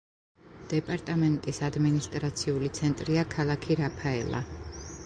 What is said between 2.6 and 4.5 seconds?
ცენტრია ქალაქი რაფაელა.